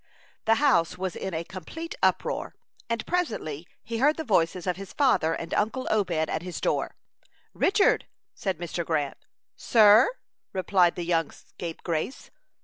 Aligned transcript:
The 0.45 0.55
house 0.55 0.97
was 0.97 1.15
in 1.15 1.35
a 1.35 1.43
complete 1.43 1.93
uproar, 2.01 2.55
and 2.89 3.05
presently 3.05 3.67
he 3.83 3.99
heard 3.99 4.17
the 4.17 4.23
voices 4.23 4.65
of 4.65 4.75
his 4.75 4.93
father 4.93 5.35
and 5.35 5.53
uncle 5.53 5.87
Obed 5.91 6.27
at 6.27 6.41
his 6.41 6.59
door. 6.59 6.95
"Richard," 7.53 8.07
said 8.33 8.57
Mr. 8.57 8.83
Grant. 8.83 9.27
"Sir," 9.55 10.09
replied 10.53 10.95
the 10.95 11.05
young 11.05 11.29
scapegrace. 11.29 12.31